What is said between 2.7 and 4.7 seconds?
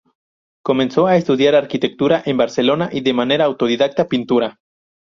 y de manera autodidacta pintura.